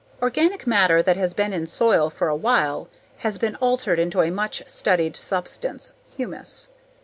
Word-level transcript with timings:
Organic 0.19 0.65
matter 0.65 1.03
that 1.03 1.15
has 1.15 1.35
been 1.35 1.53
in 1.53 1.67
soil 1.67 2.09
for 2.09 2.27
a 2.27 2.35
while 2.35 2.89
has 3.17 3.37
been 3.37 3.55
altered 3.57 3.99
into 3.99 4.21
a 4.21 4.31
much 4.31 4.63
studied 4.65 5.15
substance, 5.15 5.93
humus. 6.17 6.69